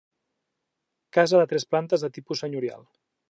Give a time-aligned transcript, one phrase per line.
[1.17, 2.89] Casa de tres plantes de tipus senyorial.